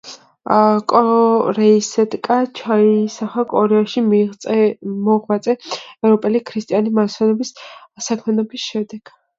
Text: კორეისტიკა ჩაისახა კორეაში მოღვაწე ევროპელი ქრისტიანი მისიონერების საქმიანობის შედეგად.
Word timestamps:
კორეისტიკა 0.93 2.37
ჩაისახა 2.61 3.45
კორეაში 3.53 4.05
მოღვაწე 4.09 5.57
ევროპელი 5.85 6.47
ქრისტიანი 6.51 6.99
მისიონერების 7.03 7.57
საქმიანობის 8.11 8.69
შედეგად. 8.71 9.19